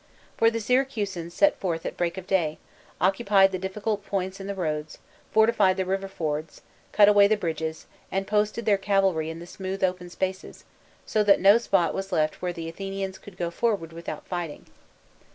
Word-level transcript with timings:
For 0.35 0.49
the 0.49 0.59
Syracusans 0.59 1.31
set 1.31 1.59
forth 1.59 1.85
at 1.85 1.95
break 1.95 2.17
of 2.17 2.25
day, 2.25 2.57
occupied 2.99 3.51
the 3.51 3.59
difficult 3.59 4.03
points 4.03 4.39
in 4.39 4.47
the 4.47 4.55
roads, 4.55 4.97
fortified 5.31 5.77
the 5.77 5.85
river 5.85 6.07
fords, 6.07 6.63
cut 6.91 7.07
away 7.07 7.27
the 7.27 7.37
bridges, 7.37 7.85
and 8.11 8.25
posted 8.25 8.65
their 8.65 8.79
cavalry 8.79 9.29
in 9.29 9.37
the 9.37 9.45
smooth 9.45 9.83
open 9.83 10.09
spaces, 10.09 10.63
so 11.05 11.23
that 11.25 11.39
no 11.39 11.59
spot 11.59 11.93
was 11.93 12.11
left 12.11 12.41
where 12.41 12.51
the 12.51 12.67
Athenians 12.67 13.19
could 13.19 13.37
go 13.37 13.51
forward 13.51 13.93
with 13.93 14.09
out 14.09 14.25
fighting. 14.27 14.65